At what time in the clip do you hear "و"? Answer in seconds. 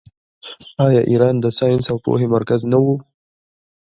2.83-2.85